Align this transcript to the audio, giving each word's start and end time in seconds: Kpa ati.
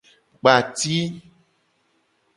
Kpa 0.39 0.49
ati. 0.59 0.97